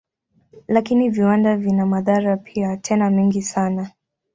Lakini 0.67 1.09
viwanda 1.09 1.57
vina 1.57 1.85
madhara 1.85 2.37
pia, 2.37 2.77
tena 2.77 3.09
mengi 3.09 3.41
sana. 3.41 3.91